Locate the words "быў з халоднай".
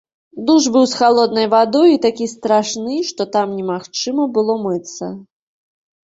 0.75-1.47